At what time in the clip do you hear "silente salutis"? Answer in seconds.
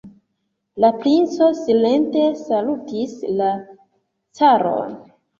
1.57-3.13